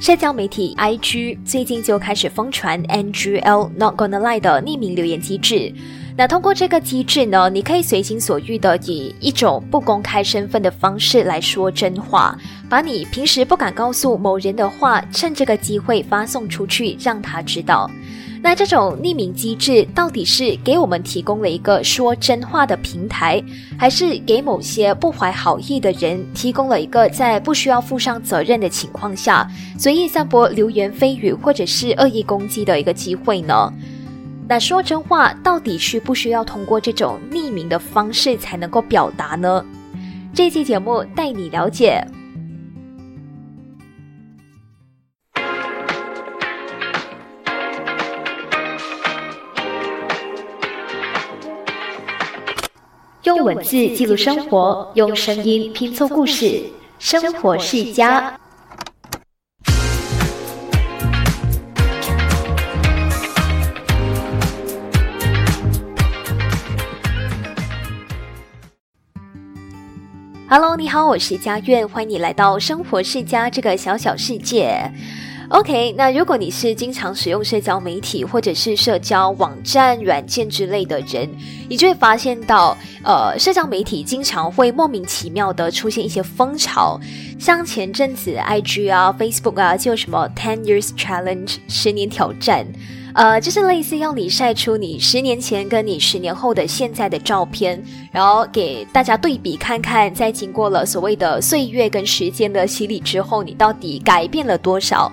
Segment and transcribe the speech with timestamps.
[0.00, 5.70] 社交媒体 IG 最近就开始疯传 NGL Not Gonna Lie 的匿名留言机制。
[6.16, 12.34] 那通过这个机制呢，你可以随心所欲的以一种不公开身份的方式来说真话，
[12.66, 17.90] 把你平时不敢告诉某人的话，趁这个机会发送出去，让他知道。
[18.42, 23.42] 那这种匿名机制到底是给我们提供了一个说真话的平台，
[23.78, 29.46] 还是给某些不怀好意的人提供了一个在不需要负上责任的情况下
[29.78, 33.72] 随意散播流言蜚语或者是恶意攻击的一个机会呢？
[34.48, 39.64] 那说真话到底需不需要通过这种匿名的方式才能够表达呢？
[40.32, 42.04] 这期节目带你了解。
[53.42, 56.62] 文字记录生活，用声音拼凑故事，
[56.98, 58.38] 生活世家。
[70.48, 74.92] Hello，你好，我是佳苑，欢迎你来到生活世家这个小小世界。
[75.50, 81.28] OK，那如果你是经常使用社交媒体或者是社交网站软件之类的人，
[81.68, 87.00] 你就会发现到，呃，社交媒体经常会莫名其妙的出现一些风潮，
[87.36, 92.64] 像前阵子 IG 啊、Facebook 啊，就什么 Ten Years Challenge 十年挑战。
[93.12, 105.10] 呃，就是类似要你晒出你十年前跟你十年后的现在的照片，然后给大家对比看看，在经过了所谓的岁月跟时间的洗礼之后，你到底改变了多少？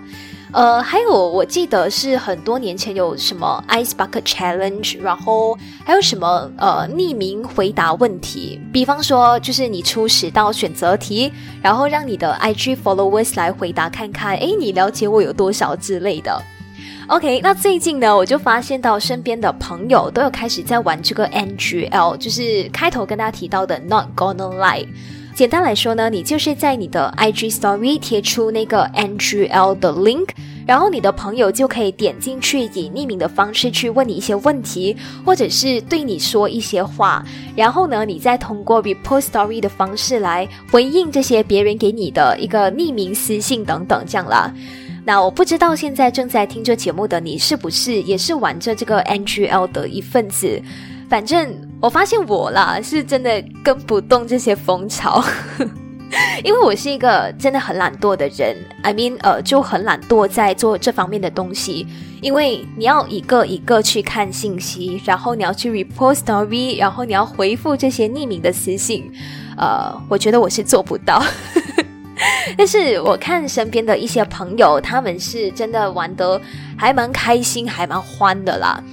[0.53, 11.31] 呃，还有我记得是很多年前有什么 Ice Bucket Challenge，然后还有什么呃匿名回答问题，比方说就是你出十道选择题，
[11.61, 16.41] 然后让你的 IG followers 来回答看看，诶，你了解我有多少之类的。
[17.07, 24.87] OK，那最近呢，我就发现到身边的朋友都有开始在玩这个 NGL，就是开头跟大家提到的 Not Gonna Lie。
[25.37, 30.29] 简单来说呢，你就是在你的 IG Story 贴出那个 NGL 的 link，
[30.65, 37.23] 然后你的朋友就可以点进去，以匿名的方式去问你一些问题，或者是对你说一些话，
[37.55, 44.51] 然后呢，你再通过 Report Story 的方式来回应这些别人给你的一个匿名私信等等，这样啦。
[45.05, 50.59] 那我不知道现在正在听这节目的你是不是也是玩着这个 NGL 的一份子？
[51.09, 55.23] 反正我发现我啦是真的跟不动这些风潮，
[56.43, 58.57] 因为我是一个真的很懒惰的人。
[58.83, 61.87] I mean，呃，就很懒惰在做这方面的东西，
[62.21, 69.09] 因为你要一个一个去看信息，然后你要去 report story，然后你要回复这些匿名的私信，
[69.57, 71.23] 呃，我觉得我是做不到。
[72.57, 76.41] 但是我看身边的一些朋友，他们是真的玩得
[76.75, 78.83] 还蛮开心，还蛮欢的啦。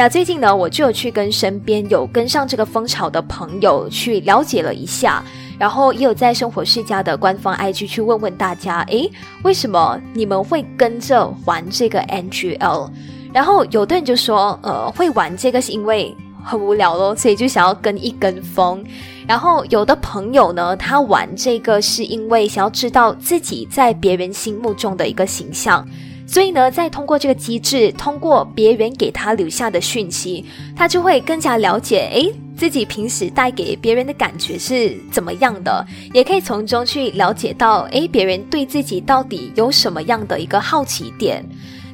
[0.00, 5.22] 那最近呢，我就有去跟身边有跟上这个风潮的朋友去了解了一下，
[5.58, 9.10] 然后也有在生活世家的官方 IG 去问问大家，诶，
[9.42, 12.90] 为什么你们会跟着玩这个 NGL？
[13.30, 18.82] 然后有的人就说，呃，会玩这个是因为很无聊咯，所以就想要跟一跟风。
[19.28, 25.86] 然后有的朋友呢，他玩这个是因为想要知道自己在别人心目中的一个形象，
[26.30, 30.44] 所以呢，再通过这个机制，通过别人给他留下的讯息，
[30.76, 41.44] 他就会更加了解，诶，自己平时带给别人的感觉是怎么样的，也可以从中去了解到，诶，别人对自己到底有什么样的一个好奇点。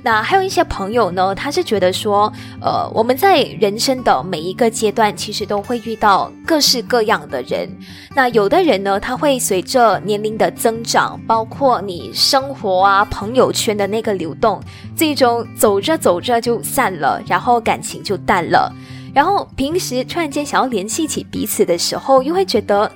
[0.07, 7.69] 那还有一些朋友呢，他是觉得说，呃，我们在人生的每一个阶段，其实都会遇到各式各样的人。
[8.15, 14.61] 那有的人呢，他会随着年龄的增长，包括你生活啊、朋友圈的那个流动，
[14.95, 18.73] 最终走着走着就散了，然后感情就淡了。
[19.13, 22.89] 然后平时突然间想要联系起彼此的时候，又会觉得。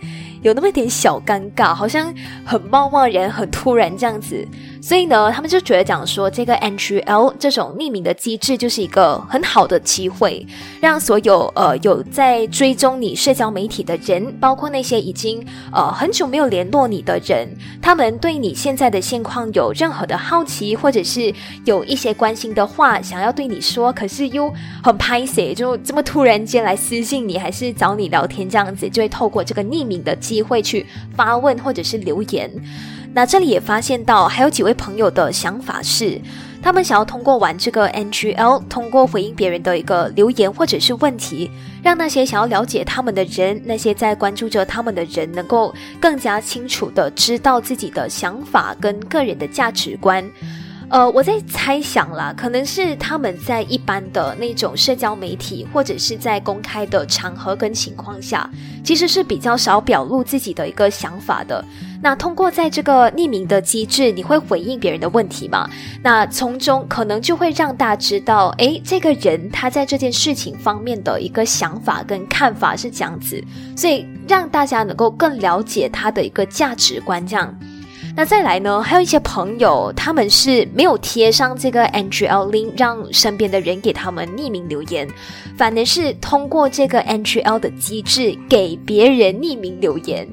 [0.43, 2.11] 有那么点小尴尬，好像
[2.47, 4.43] 很冒冒然、很突然这样子，
[4.81, 10.47] 所以呢，他们就觉得讲说这个 NGL 这种匿名的机制就是一个很好的机会，
[10.81, 17.49] 让所有呃有在追踪你社交媒体的人，包括那些已经呃很久没有联络你的人，
[17.83, 21.35] 他们对你现在的现况有任何的好奇，或者是
[21.65, 24.53] 有一些关心的话想要对你说，可是又
[24.83, 30.17] 很拍谁，就这么突然间来私信你，还是找你聊天这样子，就会透过这个匿名的。
[30.21, 30.85] 机会去
[31.17, 32.49] 发问或者是留言，
[33.13, 36.21] 那这里也发现到还有几位朋友的想法是，
[36.63, 41.51] 他们想要通过玩这个 NGL，通过回应别人的一个留言或者是问题，
[41.83, 50.25] 让那些想要了解他们的人，那些在关注着他们的人，能够更加清楚的知道自己的想法跟个人的价值观。
[50.91, 58.51] 呃，我在猜想啦，可能是他们在一般的那种社交媒体，或者是在公开的场合跟情况下，
[58.83, 61.65] 其实是比较少表露自己的一个想法的。
[62.03, 65.71] 那通过在这个匿名的机制，你会回应别人的问题吗？
[66.03, 73.41] 那从中可能就会让大家知道，诶，这个人他在这件事情方面的一个想法跟看法是这样子，
[73.77, 77.57] 所以让大家能够更了解他的一个价值观，这样。
[78.21, 78.83] 那再来呢？
[78.83, 85.09] 还有一些朋友，他们是没有贴上这个 NGL link，让身边的人给他们匿名留言，
[85.57, 90.29] 反而是通过这个 NGL 的机制给别人匿名留言。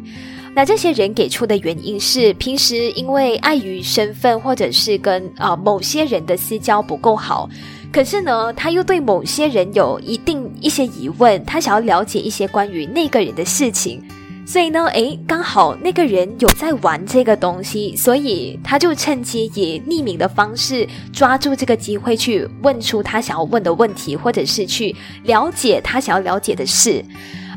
[0.53, 7.49] 那这些人给出的原因是，平时因为碍于身份，或者是跟啊某些人的私交不够好，
[7.93, 14.03] 可是呢，他又对某些人有一定一些疑问，他想要了解一些关于那个人的事情。
[14.47, 27.03] 所以呢，诶，刚好那个人有在玩这个东西，所以他就趁机以匿名的方式抓住这个机会去问出他想要问的问题，或者是去了解他想要了解的事。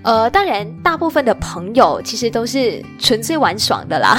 [0.03, 4.19] 呃，当然，大部分的朋友其实都是纯粹玩爽的啦，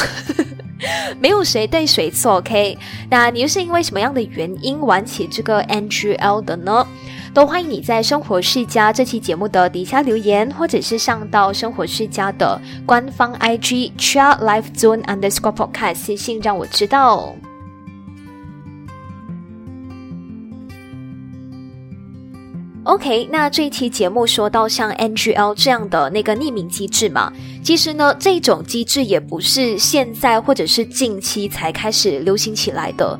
[1.19, 2.37] 没有谁对谁错。
[2.37, 2.77] OK，
[3.09, 6.87] 那你又是因为什么样的原因玩起这个 NGL 的呢？
[7.33, 17.33] 都欢迎你在生活世家这期节目的底下留言，或者是上到生活世家的官方 IG Chia Life Zone Underscore Podcast 私信让我知道。
[22.83, 27.31] OK，那这一期节目说到像 NGL 这样的那个匿名机制嘛，
[27.63, 33.17] 其实呢，这种机制也不是现在或者是近期才开始流行起来的。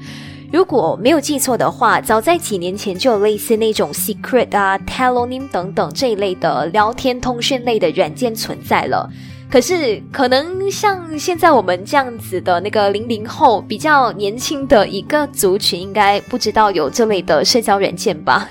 [0.51, 9.09] 如果没有记错的话，早在几年前就有类似那种 Secret 啊、Telonym 等等这一类的聊天通讯类的软件存在了。
[9.50, 18.50] 可是，可能像现在我们这样子的那个零零后比较年轻的一个族群，应该不知道有这类的社交软件吧？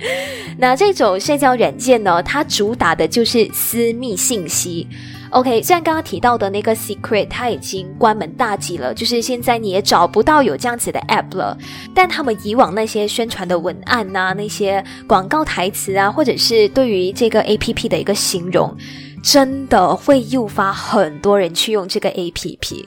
[0.58, 4.86] 那这种社交软件呢，它主打的就是私密信息。
[5.30, 11.56] OK，虽然刚刚提到的那个 Secret 它已经关门大吉了，就是现在你也找不到有这样子的 App 了，
[11.94, 18.76] 但他们以往那些宣传的文案呐，那些广告台词啊，或者是对于这个 APP 的一个形容，
[19.22, 22.84] 真的会诱发很多人去用这个 APP。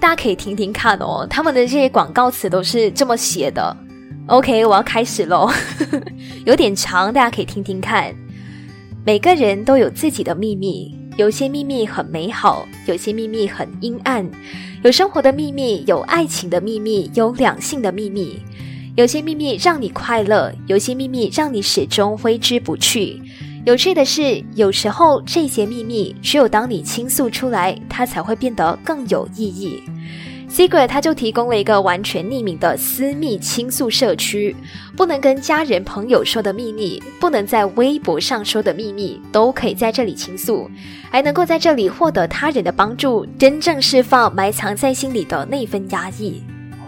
[0.00, 3.76] 大家可以听听看哦，他们的这些广告词都是这么写的。
[4.28, 5.48] OK，我要开始喽，
[6.44, 8.12] 有点长，大家可以听听看。
[9.04, 10.92] 每个人都有自己的秘密。
[11.16, 14.28] 有些秘密很美好，有些秘密很阴暗，
[14.82, 18.40] 有生活的秘密，有爱情的秘密，有两性的秘密。
[18.96, 23.22] 有些秘密让你快乐，有些秘密让你始终挥之不去。
[23.64, 29.80] 有趣的是，有时候这些秘密只有当你倾诉出来，它才会变得更有意义。
[30.56, 34.56] Secret，它就提供了一个完全匿名的私密倾诉社区，
[34.96, 40.70] 不能跟家人朋友说的秘密，不能在微博上说的秘密，都可以在这里倾诉，
[41.10, 46.42] 还能够在这里获得他人的帮助，真正释放埋藏在心里的那份压抑。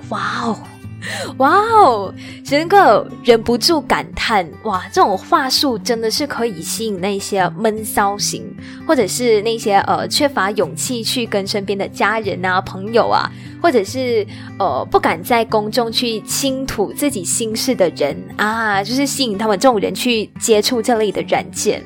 [0.08, 0.56] 哇哦！
[1.38, 2.12] 哇哦，
[2.44, 8.44] 只能够忍不住感叹：哇，这种话术真的是可以吸引那些闷骚型，
[8.86, 13.30] 或者是那些呃缺乏勇气去跟身边的家人啊、朋友啊，
[13.62, 14.26] 或者是
[14.58, 21.82] 呃不敢在公众去倾吐自己心事的人啊，就是吸引他们这种人去接触这类的软件。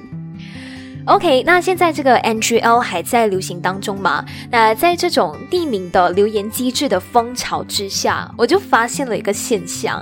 [1.06, 4.24] OK，那现在这个 NGL 还在流行当中吗？
[4.50, 10.00] 那在这种匿名的留言机制的风潮之下，我就发现了一个现象。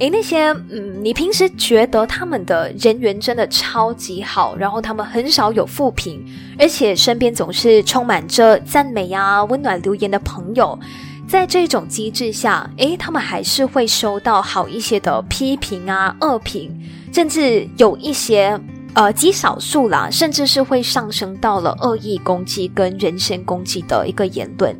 [0.00, 6.24] 诶，那些嗯，你平时觉得他们的人缘真的超级好，然后他们很少有负评，
[6.58, 10.76] 而且身边总是充满着赞美啊、温暖留言的朋友，
[11.28, 16.76] 在这种机制下，诶，他们还是会收到好一些的批评啊、恶评，
[17.12, 18.60] 甚至有一些。
[18.94, 24.74] 呃，极少数啦，甚至是会上升到了恶意攻击跟人身攻击的一个言论。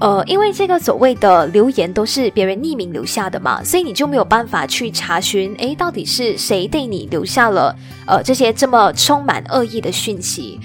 [0.00, 7.74] 呃，因为这个所谓的留言都是别人匿名留下的嘛，所以你就没有办法去查询，诶，到底是谁对你留下了
[8.06, 10.58] 呃这些这么充满恶意的讯息？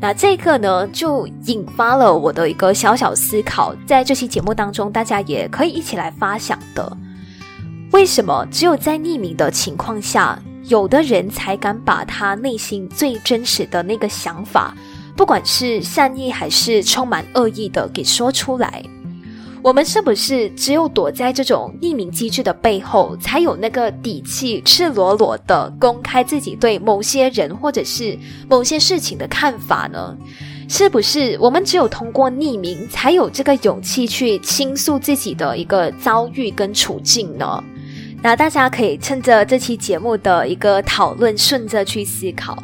[0.00, 6.96] 那这个呢，就引发了我的一个小小思考，在这期节目当中，大家也可以一起来发想的：
[7.90, 10.38] 为什么只有在匿名的情况下？
[10.66, 14.74] 有的人才敢把他内心最真实的那个想法，
[15.16, 18.82] 不管是善意还是充满恶意的，给说出来。
[19.62, 30.16] 我们是不是只有躲在这种匿名机制的背后，才有那个底气，赤裸裸的公开自己对某些人或者是某些事情的看法呢？
[30.68, 37.62] 是不是我们只有通过匿名，才有这个勇气去倾诉自己的一个遭遇跟处境呢？
[38.24, 42.56] 那大家可以趁着这期节目的一个讨论，顺着去思考。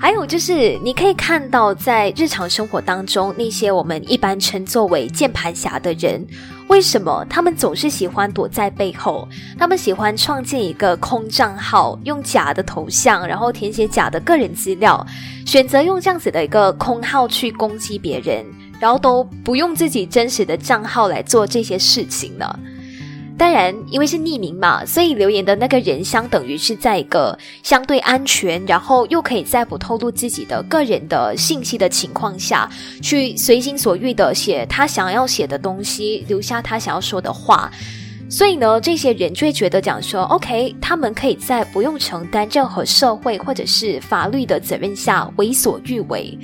[0.00, 6.26] 还有就是，你可以看到在日常生活当中，那些我们一般称作为键盘侠的人，
[6.68, 9.28] 为什么他们总是喜欢躲在背后？
[9.58, 15.06] 他们喜欢创建一个空账号，用假的头像，然后填写假的个人资料，
[15.44, 18.42] 选择用这样子的一个空号去攻击别人，
[18.80, 22.58] 然后都不用自己真实的账号来做这些事情呢？
[23.38, 32.68] 当然，因为是匿名嘛，所以留言的那个人相等于是在一个相对安全，然后又可以在不透露自己的个人的信息的情况下
[33.00, 37.70] 去随心所欲的写他想要写的东西，留下他想要说的话。
[38.28, 46.36] 所以呢，这些人就会觉得讲说，OK，他们可以在不用承担任何社会或者是法律的责任下为所欲为。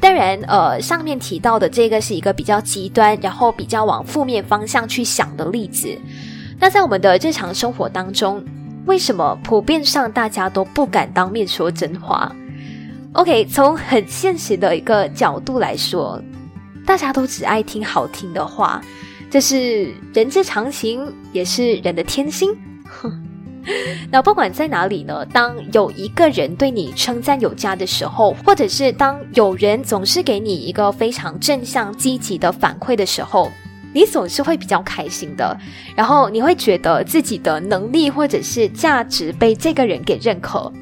[0.00, 5.94] 当然，呃，上面提到的这个是一个比较极端，然后比较往负面方向去想的例子。
[6.58, 8.42] 那在我们的日常生活当中，
[8.86, 12.34] 为什么普遍上大家都不敢当面说真话
[13.12, 16.20] ？OK，从很现实的一个角度来说，
[16.86, 18.80] 大家都只爱听好听的话，
[19.30, 22.56] 这是人之常情，也是人的天性。
[22.84, 23.22] 哼
[24.10, 25.24] 那不管在哪里呢？
[25.26, 33.50] 当有一个人对你称赞有加的时候，或者是当有人总是给你一个非常正向、积极的反馈的时候，
[33.92, 35.56] 你总是会比较开心的。
[35.94, 40.72] 然后你会觉得自己的能力或者是价值被这个人给认可。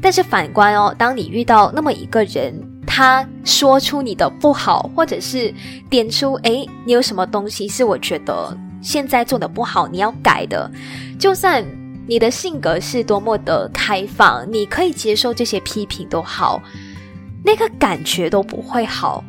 [0.00, 5.52] 但是反观哦，当你遇到那么一个人，他说出你的不好，或者是
[5.90, 10.70] 点出诶，你有什么东西是我觉得现在做的不好，你要改的，
[11.18, 11.64] 就算。
[12.06, 16.62] 你的性格是多么的开放，你可以接受这些批评都好，
[17.42, 19.24] 那个感觉都不会好。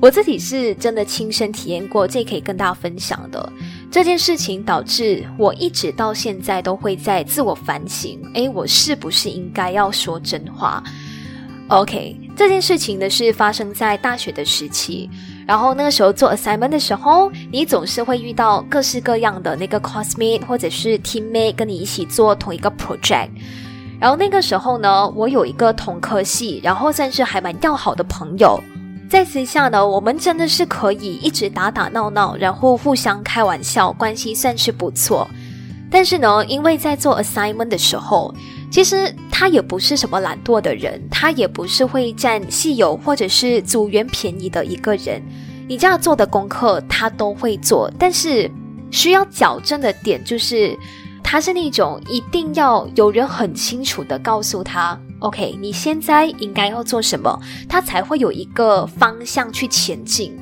[0.00, 3.52] 我自己是真的亲身体验过，这可以跟大家分享的。
[3.90, 10.82] 这件事情导致我一直到现在都会在自我反省：诶，我是不是应该要说真话
[11.68, 15.08] ？OK，这件事情呢是发生在大学的时期。
[15.46, 23.28] 然后那个时候做 assignment 的时候，你总是会遇到各式各样的那个 classmate 或者是 teammate 跟你一起做同一个 project。
[24.00, 28.60] 然后那个时候呢，我有一个同科系，然后算是还蛮要好的朋友，
[29.08, 35.28] 在私下呢，我们真的是可以一直打打闹闹，然后互相开玩笑，关系算是不错。
[35.90, 38.34] 但是呢，因为在做 assignment 的时候，
[38.74, 45.22] 其实他也不是什么懒惰的人，他也不是会占戏友或者是组员便宜的一个人。
[45.68, 48.50] 你这样做的功课他都会做，但是
[48.90, 50.76] 需要矫正的点就是，
[51.22, 60.36] 他是那种一定要有人很清楚的告诉他，OK，你现在应该要做什么，他才会有一个方向去前进。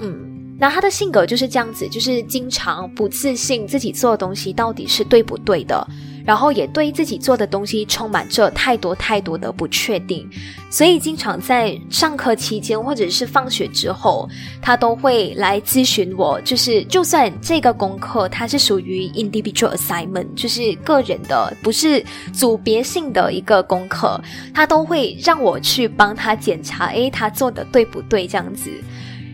[0.00, 5.86] 嗯，那他的性格就是这样子，就是经常不自信自己做的东西到底是对不对的。
[6.24, 10.28] 然后也对自己做的东西充满着太多太多的不确定，
[10.70, 14.28] 所以经常在上课期间或者是放学之后，
[14.62, 16.40] 他都会来咨询我。
[16.42, 24.20] 就是就算这个功课它是属于 individual assignment，就是个人的，不是组别性的一个功课，
[24.54, 28.70] 他都会让我去帮他检查，诶，他做的对不对这样子。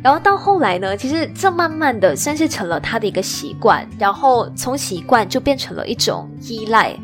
[0.02, 6.96] 然后到后来呢，其实这慢慢的算是成了他的一个习惯，然后从习惯就变成了一种依赖。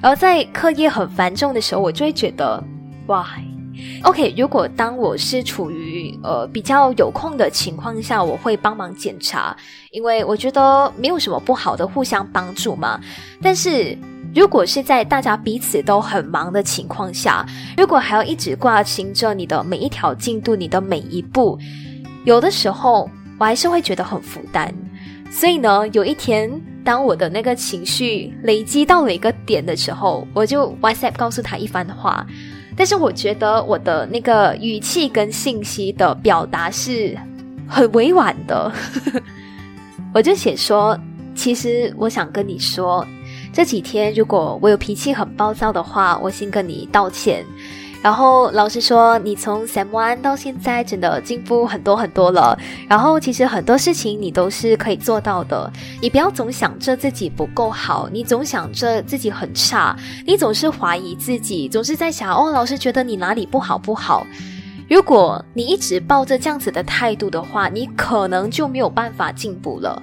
[0.00, 2.62] 然后在课业很繁重的时候，我就会觉得，
[3.06, 3.26] 哇
[4.04, 9.56] ，OK，如果当我是处于呃比较有空的情况下，我会帮忙检查，
[9.90, 13.00] 因为我觉得没有什么不好的，互相帮助嘛。
[13.42, 13.98] 但是
[14.32, 17.44] 如果是在大家彼此都很忙的情况下，
[17.76, 21.58] 如果还要一直挂心着你的每一条进度，你的每一步。
[22.24, 24.72] 有的时候我还是会觉得很负担，
[25.30, 26.50] 所以呢，有一天
[26.82, 32.26] 当我的那个情绪累积到了一个点的时候，我就 WhatsApp 告诉他一番话，
[32.76, 37.16] 但是我觉得我的那个语气跟信息的表达是
[37.68, 38.72] 很委婉的，
[40.14, 40.98] 我就写说，
[41.34, 43.06] 其实我想跟你说，
[43.52, 47.44] 这几天如果我有脾气很暴躁的话，我先跟你道歉。
[48.04, 52.54] 然后老师说，你从 Sam One 到现在真的进步很多很多了。
[52.86, 55.72] 然后其实很多事情你都是可以做到的。
[56.02, 59.96] 你不要总想着自己不够好，你总想着自己很差，
[60.26, 64.26] 你总是怀疑自己，总是在想哦，老师觉得你哪里不好不好。
[64.86, 70.02] 如果你一直抱着这样子的态度的话，你可能就没有办法进步了。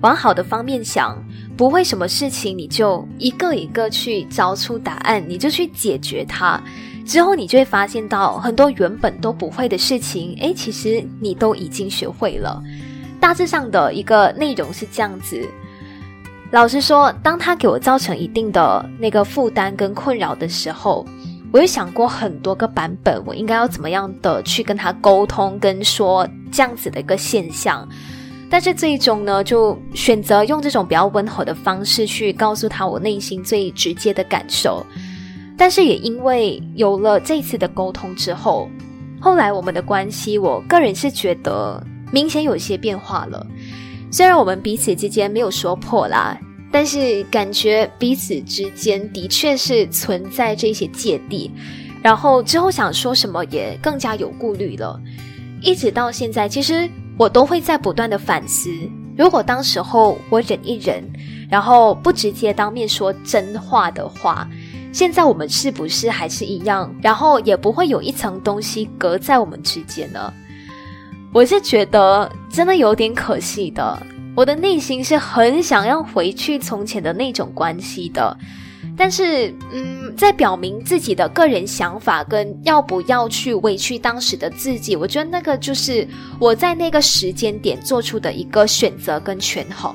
[0.00, 1.22] 往好的方面想，
[1.58, 6.58] 不会什么事情你就一个一个去找出答案，你就去解决它。
[7.04, 12.62] 之后你就会发现到很多原本都不会的事情，诶，其实你都已经学会了。
[13.20, 15.40] 大致上的一个内容是这样子。
[16.50, 21.06] 老实说，当他给我造成一定的那个负担跟困扰的时候。
[21.52, 27.88] 我有想过很多个版本，我应该要怎么样的去跟他沟通，跟说这样子的一个现象。
[28.50, 34.84] 但是最终呢，就选择用这种比较温和的方式去告诉他我内心最直接的感受。
[35.56, 38.68] 但是也因为有了这次的沟通之后，
[39.20, 43.46] 后来我们的关系，我个人是觉得明显有些变化了。
[44.10, 46.38] 虽然我们彼此之间没有说破啦。
[46.72, 51.48] 但是感觉彼此之间的确是存在这些芥蒂，
[52.02, 55.00] 然后之后想说什么也更加有顾虑了。
[55.60, 58.70] 一直到现在，其实我都会在不断的反思：
[59.16, 61.08] 如果当时候我忍一忍，
[61.48, 64.48] 然后不直接当面说真话的话，
[64.94, 66.94] 现在我们是不是还是一样？
[67.02, 70.32] 然后也不会有一层东西隔在我们之间呢？
[71.32, 74.00] 我是觉得真的有点可惜的。
[74.36, 78.36] 我的内心是很想要回去从前的那种关系的，
[78.96, 86.06] 但是，嗯，在表明自己的个人想法跟要不要去委屈当时的自己，我觉得那个就是
[86.38, 89.92] 我在那个时间点做出的一个选择跟权衡，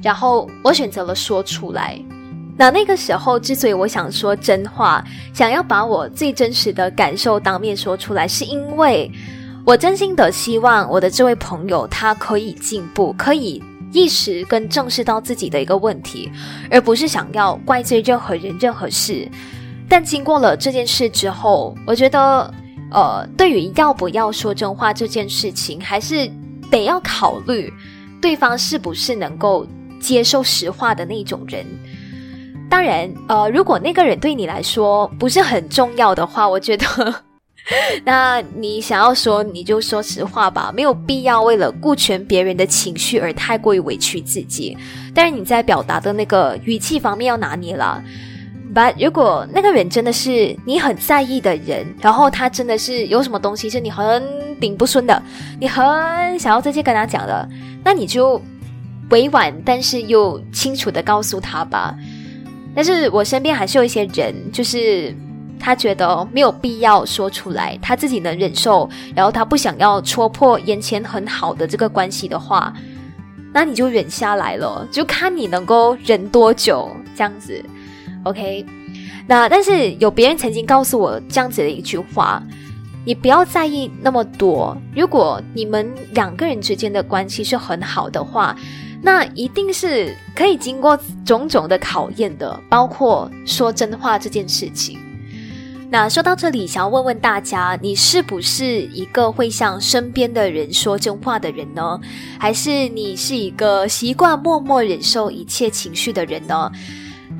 [0.00, 2.00] 然后我选择了说出来。
[2.58, 9.10] 那那个时候，之所以我想说真话，想要把我最真实的感受当面说出来，是因为。
[9.64, 13.62] 我真心的希望我的这位朋友他可以进步，可以
[13.92, 16.32] 意识跟正视到自己的一个问题，
[16.70, 19.28] 而不是想要怪罪任何人、任何事。
[19.86, 22.50] 但经过了这件事之后，我觉得，
[22.90, 26.26] 呃，对于要不要说真话这件事情，还是
[26.70, 27.70] 得要考虑
[28.22, 29.66] 对方是不是能够
[30.00, 31.62] 接受实话的那种人。
[32.68, 36.86] 当然，呃，如果那个人对你来说不是很重要的话，我觉得。
[38.02, 44.74] 那你想要说，你就说实话吧，没有必要为了顾全别人的情绪而太过于委屈自己。
[45.14, 48.02] 但是你在表达的那个语气方面要拿捏了。
[48.74, 54.22] But 如果那个人真的是你很在意的人，然后他真的是有什么东西是你很
[54.58, 55.22] 顶不顺的，
[55.60, 57.46] 你很想要直接跟他讲的，
[57.84, 58.40] 那你就
[59.10, 61.94] 委婉但是又清楚的告诉他吧。
[62.74, 65.14] 但是我身边还是有一些人，就是。
[65.60, 72.72] 他觉得没有必要说出来，他自己能忍受，然后他不想要戳破眼前很好的这个关系的话，
[73.52, 77.60] 那你就忍下来了，就看你能够忍多久这样子。
[78.22, 78.64] OK，
[79.26, 82.40] 那但是有别人曾经告诉我这样子的一句话：
[83.04, 84.80] 你不要在意那么多。
[84.94, 88.56] 如果你们两个人之间的关系是很好的话，
[89.00, 94.98] 那一定是可以经过种种的考验的，包括说真话这件事情。
[95.90, 101.98] 那说到这里，想要问问大家，你是不是一个会向身边的人说真话的人呢？
[102.38, 106.70] 还是你是一个习惯默默忍受一切情绪的人呢？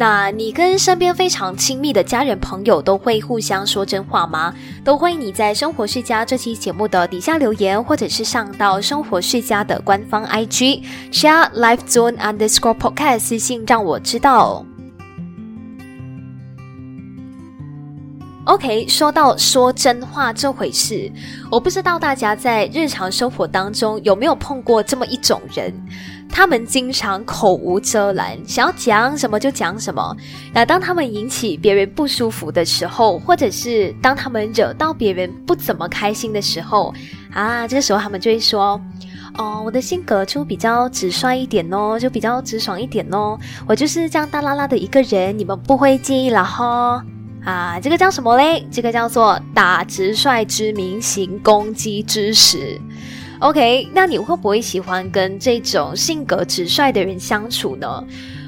[0.01, 4.55] 那你跟身边非常亲密的家人朋友都会互相说真话吗？
[4.85, 14.65] 都欢迎你在生活世家这期节目的底下留言，或者是上到生活世家的官方 IG share life zone underscore podcast 私信让我知道。
[18.45, 21.11] OK，说到说真话这回事，
[21.51, 25.75] 我不知道大家在日常生活当中有没有碰过这么一种人，
[26.31, 30.17] 他们经常口无遮拦，想要讲什么就讲什么。
[30.53, 36.95] 那当他们引起别人不舒服的时候，或者是当他们惹到别人不怎么开心的时候，
[37.33, 38.81] 啊，这个时候他们就会说
[39.37, 47.05] ：“哦，我的性格就比较直率一点哦，就比较直爽一点哦，我就是这样大拉拉的一个人，你们不会介意了哈。”
[47.45, 48.67] 啊，这个叫什么嘞？
[48.71, 52.79] 这个叫做打直率之名，行攻击之实。
[53.41, 58.05] OK，那你会不会喜欢跟这种性格直率的人相处呢？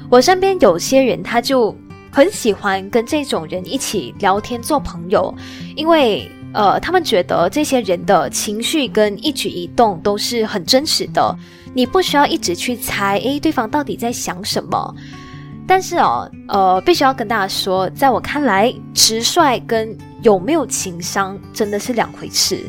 [0.09, 1.73] 我身边有些人他就
[2.11, 5.33] 很喜欢跟这种人一起聊天做朋友，
[5.77, 11.33] 因为呃，他们觉得这些人的情绪跟一举一动都是很真实的，
[11.73, 14.95] 你不需要一直去猜，诶，对方到底在想什么。
[15.65, 22.59] 但是哦，呃，必须要跟大家说，在我看来，直率跟有没有情商真的是两回事。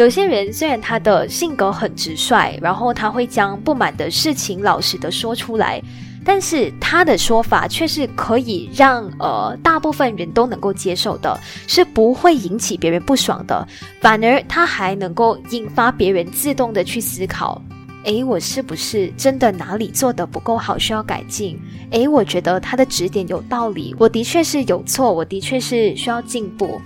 [0.00, 5.78] 有些人虽然他的性格很直率，然后他会将不满的事情老实的说出来，
[6.24, 13.68] 但是他的说法却是可以让呃大部分人都能够接受的，是不会引起别人不爽的，
[14.00, 17.60] 反而他还能够引发别人自动的去思考：
[18.04, 21.60] 诶，我是不是真的哪里做的不够好，需要改进？
[21.90, 26.80] 诶，我觉得他的指点有道理，我的确是有错，我的确是需要进步。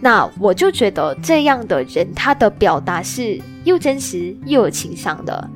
[0.00, 5.50] 那我就觉得这样的人，他的表达是又真实又有情商的。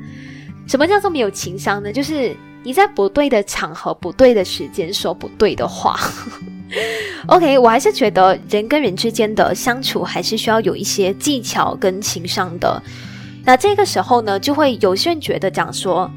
[0.67, 1.93] 什么叫做没有情商呢？
[1.93, 2.37] 就是。
[2.65, 5.99] 你在不对的场合、不对的时间说不对的话。
[7.27, 12.81] OK，我还是觉得人跟人之间的相处还是需要有一些技巧跟情商的。
[13.43, 16.09] 那这个时候呢，就会有些人觉得讲说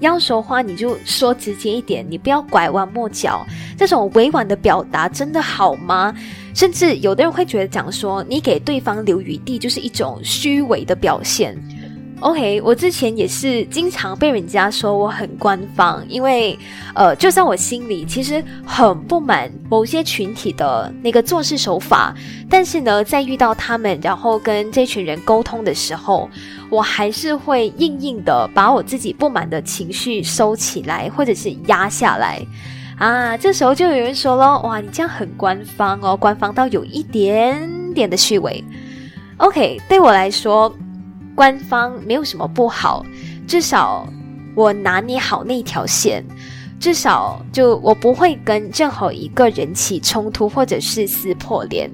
[0.00, 3.46] 要说话你就说直接一点，你不要拐弯抹角，
[3.78, 6.12] 这种委婉的表达真的好吗？
[6.54, 11.56] 甚至有的人会觉得讲说你给对方留余地就是一种虚伪的表现。
[12.20, 16.56] OK，我之前也是经常被人家说我很官方，因为，
[16.94, 22.14] 呃，就算我心里其实很不满某些群体的那个做事手法，
[22.48, 26.30] 但是呢，在遇到他们，然后跟这群人沟通的时候，
[26.70, 32.40] 我还是会硬硬的把我自己不满的情绪收起来，或者是压下来。
[33.02, 38.64] 啊，这时候就有人说了，哇，你这样很官方哦，官方到有一点点的虚伪。
[39.38, 40.72] OK，对我来说。
[41.34, 43.04] 官方没有什么不好，
[43.48, 44.06] 至少
[44.54, 46.22] 我拿捏好那条线，
[46.78, 51.90] 至少就我不会跟任何一个人起冲突或者是撕破脸。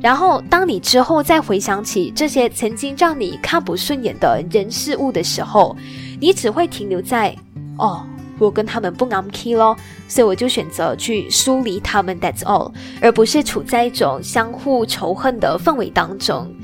[0.00, 5.76] 然后，当你之后再回想起这些曾经让你看不顺眼的人事物的时候，
[6.18, 7.36] 你只会停留在
[7.76, 8.02] 哦，
[8.44, 9.76] 我跟他们不 o key 咯，
[10.06, 16.54] 所以我就选择去疏离他们，That's all，而不是处在一种相互仇恨的氛围当中。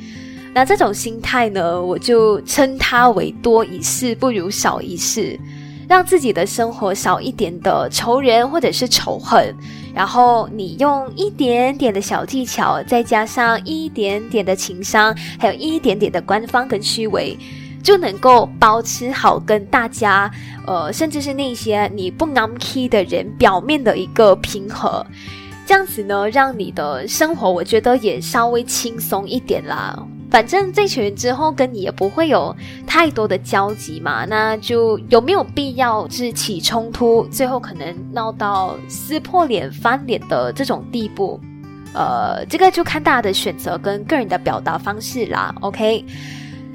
[0.52, 5.38] 那这种心态呢，我就称它为多一事不如少一事，
[5.88, 9.54] 让自己的生活少一点的仇人或者是仇恨，
[9.94, 17.38] 然后你用一点点的小技巧，再加上一点点的情商，还有一点点的官方跟虚伪，
[17.82, 20.30] 就能够保持好跟大家，
[20.66, 25.04] 呃，甚至是那些你不 n key 的人表面的一个平和，
[25.66, 29.98] 这样子呢，让你的生活我觉得也稍微轻松一点啦。
[30.30, 32.54] 反正这群人之后跟你也不会有
[32.86, 41.40] 太多的交集嘛，那就有没有必要是起冲突，最后可能闹到撕破脸、翻脸的这种地步？
[41.94, 45.52] 呃，这个就看大家的选择跟个人的表达方式啦。
[45.62, 46.04] OK。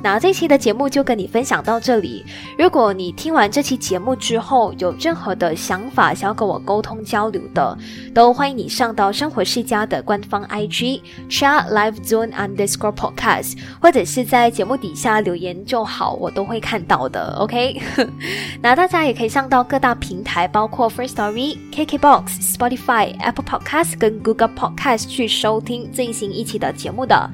[0.06, 2.24] 那这期的节目就跟你分享到这里。
[2.60, 7.76] 如果你听完这期节目之后有任何的想法想要跟我沟通交流的，
[8.14, 17.36] 都欢迎你上到生活世家的官方 IG chat live zone underscore podcast，或者是在节目底下留言就好，我都会看到的。
[17.40, 17.82] OK，
[18.62, 27.32] 那大家也可以上到各大平台，包括 First Story、KKBox、Spotify、Apple Podcast 跟 Google Podcast 去收听最新一期的节目的。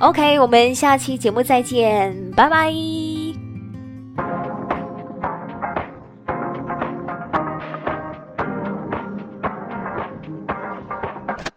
[0.00, 2.72] OK，我们下期节目再见，拜拜。